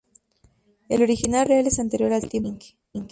[0.89, 3.05] El origen real es anterior al tiempo de Viking.